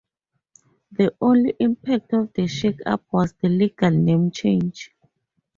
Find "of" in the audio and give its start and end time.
2.13-2.33